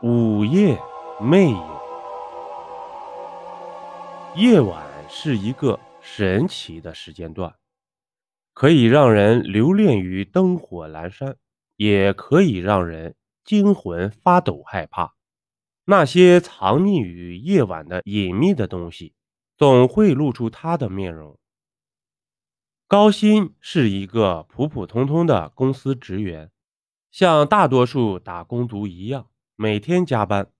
[0.00, 0.80] 午夜
[1.20, 1.60] 魅影。
[4.36, 7.56] 夜晚是一个神奇的时间段，
[8.54, 11.36] 可以让人留恋于灯火阑珊，
[11.74, 15.16] 也可以让人惊魂发抖害怕。
[15.84, 19.14] 那些藏匿于夜晚的隐秘的东西，
[19.56, 21.36] 总会露出它的面容。
[22.86, 26.52] 高鑫是一个普普通通的公司职员，
[27.10, 29.26] 像大多数打工族一样。
[29.60, 30.52] 每天加班，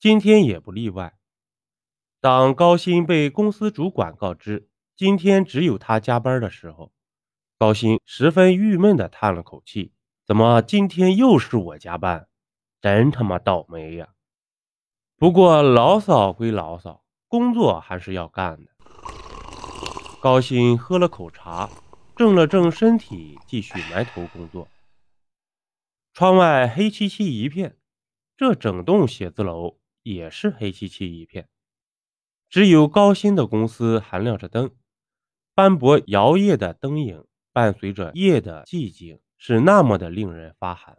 [0.00, 1.16] 今天也不例外。
[2.20, 6.90] 当高鑫被公司主管告知今天只有他加班的时候，
[7.56, 9.92] 高鑫十分郁闷地叹了口气
[10.26, 12.26] ：“怎么今天又是我加班？
[12.80, 14.08] 真他妈倒霉呀！”
[15.16, 18.72] 不过牢骚归牢骚，工作还是要干的。
[20.20, 21.70] 高鑫喝了口茶，
[22.16, 24.66] 正了正身体，继续埋头工作。
[26.12, 27.76] 窗外黑漆漆一片。
[28.40, 31.46] 这整栋写字楼也是黑漆漆一片，
[32.48, 34.70] 只有高鑫的公司还亮着灯，
[35.54, 40.96] 斑驳摇曳的灯影伴随着夜的寂静，是那么的令人发寒。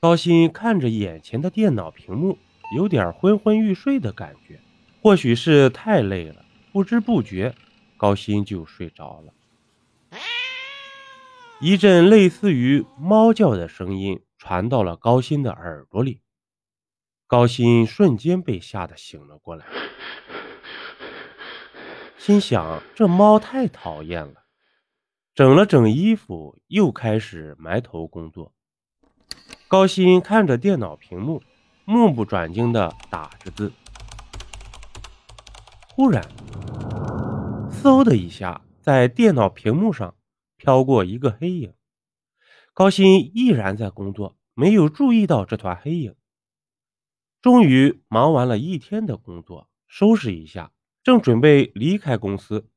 [0.00, 2.38] 高鑫看着眼前的电脑屏幕，
[2.74, 4.58] 有点昏昏欲睡的感觉，
[5.02, 7.54] 或许是太累了，不知不觉
[7.98, 9.34] 高鑫就睡着了。
[11.60, 16.22] 一阵类似于猫叫的声音传到了高鑫的耳朵里。
[17.26, 19.64] 高鑫瞬间被吓得醒了过来，
[22.18, 24.44] 心想：这猫太讨厌了。
[25.34, 28.52] 整了整衣服，又开始埋头工作。
[29.66, 31.42] 高鑫看着电脑屏幕，
[31.84, 33.72] 目不转睛地打着字。
[35.94, 36.22] 忽然，
[37.70, 40.14] 嗖的一下，在电脑屏幕上
[40.56, 41.72] 飘过一个黑影。
[42.74, 46.14] 高鑫依然在工作，没有注意到这团黑影。
[47.44, 52.70] 终于忙完了一天的工作，收拾一下，正准备离开公司，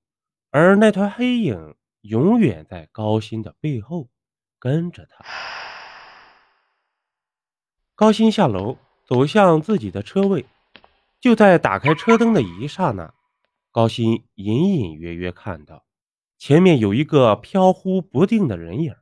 [0.50, 4.09] 而那团黑影永远在高鑫的背后
[4.59, 5.24] 跟着他。
[7.96, 10.46] 高鑫下楼走向自己的车位，
[11.22, 13.14] 就在打开车灯的一刹那，
[13.72, 15.86] 高鑫隐隐约约看到
[16.38, 18.94] 前面有一个飘忽不定的人影，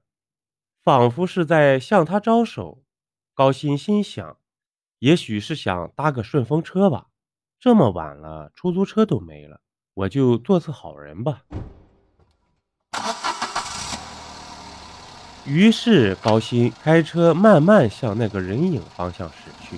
[0.84, 2.84] 仿佛是在向他招手。
[3.34, 4.38] 高鑫心想。
[5.06, 7.06] 也许是想搭个顺风车吧，
[7.60, 9.62] 这么晚了，出租车都没了，
[9.94, 11.44] 我就做次好人吧。
[15.46, 19.78] 于是高鑫开车慢慢向那个人影方向驶去，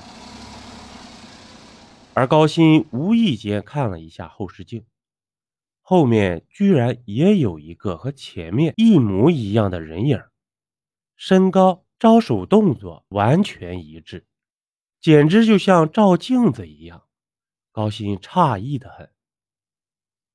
[2.14, 4.86] 而高鑫无意间看了一下后视镜，
[5.82, 10.24] 后面居然也有一个和前面一模一样的人影，
[11.18, 14.26] 身高、招手动作完全一致。
[15.08, 17.04] 简直就像照镜子一样，
[17.72, 19.10] 高鑫诧异的很。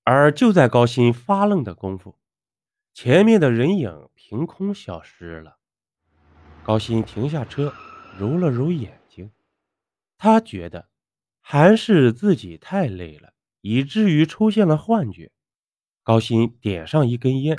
[0.02, 2.16] 而就在高鑫发愣的功夫，
[2.94, 5.58] 前面的人影凭空消失了。
[6.62, 7.74] 高鑫停下车，
[8.18, 9.30] 揉了揉眼睛，
[10.16, 10.88] 他觉得
[11.42, 15.32] 还是自己太累了，以至于出现了幻觉。
[16.02, 17.58] 高鑫点上一根烟。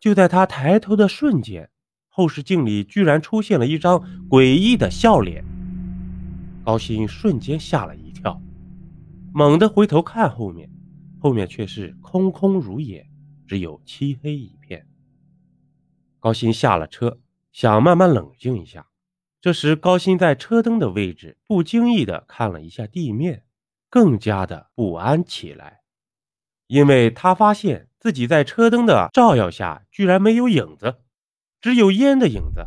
[0.00, 1.70] 就在他抬头的瞬间，
[2.08, 3.98] 后视镜里居然出现了一张
[4.28, 5.44] 诡异的笑脸。
[6.64, 8.40] 高鑫瞬间吓了一跳，
[9.32, 10.70] 猛地回头看后面，
[11.18, 13.08] 后面却是空空如也，
[13.46, 14.86] 只有漆黑一片。
[16.20, 17.18] 高鑫下了车，
[17.52, 18.86] 想慢慢冷静一下。
[19.40, 23.44] 这时，高鑫在车灯的位置不经意地看了一下地面，
[23.88, 25.80] 更加的不安起来，
[26.68, 27.87] 因为他发现。
[28.00, 30.96] 自己在车灯的照耀下，居然没有影子，
[31.60, 32.66] 只有烟的影子。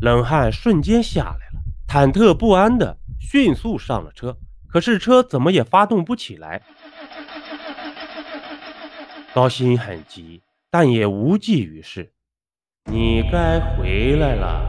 [0.00, 4.36] 冷汗瞬间下来了，忐忑不安的迅速上了车。
[4.66, 6.62] 可是车怎么也发动不起来。
[9.32, 12.12] 高鑫很急，但也无济于事。
[12.90, 14.66] 你该回来了，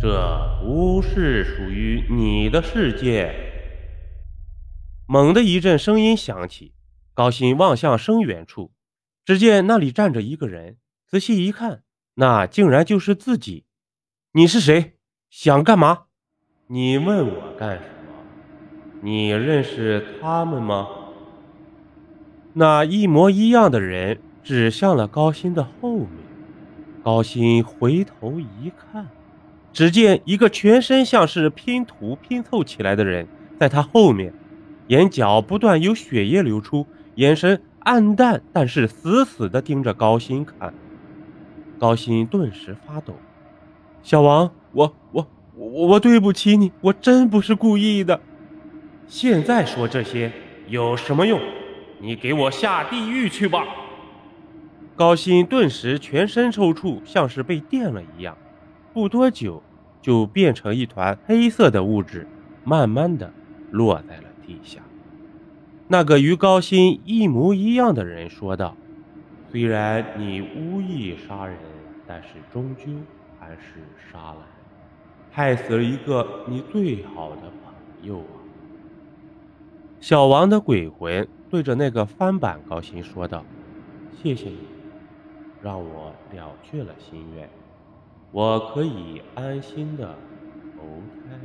[0.00, 3.34] 这不是属于你的世界。
[5.06, 6.74] 猛地一阵声音响起，
[7.12, 8.70] 高鑫望向声源处。
[9.24, 10.76] 只见那里站着一个人，
[11.06, 11.82] 仔细一看，
[12.14, 13.64] 那竟然就是自己。
[14.32, 14.94] 你是谁？
[15.28, 16.04] 想干嘛？
[16.68, 18.14] 你问我干什么？
[19.02, 20.88] 你认识他们吗？
[22.52, 26.08] 那一模一样的人指向了高鑫的后面。
[27.02, 29.08] 高鑫回头一看，
[29.72, 33.26] 只见一个全身像是拼图拼凑起来的人
[33.58, 34.34] 在他后面，
[34.88, 40.72] 眼角不断有血液流出，眼神暗淡，但是死死地盯着高鑫看。
[41.78, 43.14] 高鑫顿时发抖。
[44.02, 48.20] 小王，我我我我对不起你，我真不是故意的。
[49.06, 50.30] 现在说这些
[50.68, 51.40] 有什么用？
[52.00, 53.66] 你给我下地狱去吧！
[54.96, 58.36] 高鑫顿时全身抽搐，像是被电了一样，
[58.92, 59.62] 不多久
[60.02, 62.26] 就变成一团黑色的物质，
[62.64, 63.32] 慢慢的
[63.70, 64.80] 落在了地下。
[65.92, 68.76] 那个与高鑫一模一样的人说道
[69.50, 71.58] ：“虽然你无意杀人，
[72.06, 72.84] 但是终究
[73.40, 73.82] 还是
[74.12, 74.46] 杀了，
[75.32, 78.38] 害死了一个你最好的朋友啊！”
[79.98, 83.44] 小王的鬼魂对着那个翻版高鑫说道
[84.22, 84.58] ：“谢谢你，
[85.60, 87.50] 让我了却了心愿，
[88.30, 90.14] 我可以安心的
[90.76, 90.84] 投
[91.28, 91.36] 胎。”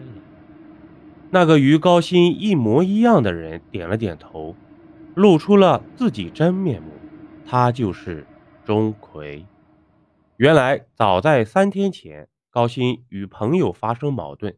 [1.36, 4.56] 那个与高鑫一模一样的人点了点头，
[5.16, 6.94] 露出了自己真面目，
[7.46, 8.26] 他就是
[8.64, 9.46] 钟馗。
[10.38, 14.58] 原来早在三天前，高鑫与朋友发生矛盾。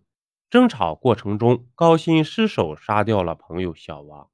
[0.52, 4.30] 争吵过程中，高鑫失手杀掉了朋友小王。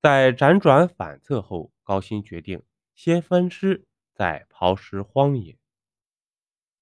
[0.00, 2.62] 在辗转反侧后，高鑫决定
[2.94, 3.84] 先分尸，
[4.14, 5.58] 再抛尸荒野。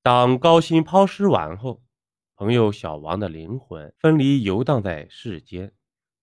[0.05, 1.83] 当高鑫抛尸完后，
[2.37, 5.73] 朋友小王的灵魂分离游荡在世间，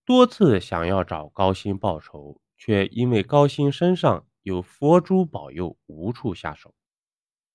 [0.04, 6.74] 多次想要找高鑫报仇，却因为高鑫身上有佛珠保佑，无处下手。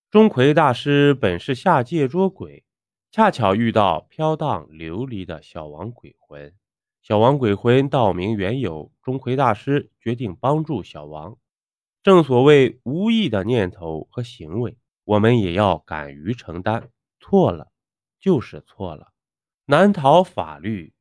[0.09, 2.63] 钟馗大师本是下界捉鬼。
[3.11, 6.53] 恰巧遇到飘荡流离的小王鬼魂，
[7.01, 11.37] 小王鬼魂道明缘由，钟馗大师决定帮助小王。
[12.01, 16.89] 正所谓无意的念头和行为，我们也要敢于承担。
[17.19, 17.71] 错了
[18.27, 19.13] 就是错了，
[19.67, 20.93] 难逃法律，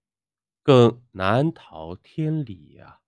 [0.62, 3.00] 更难逃天理呀。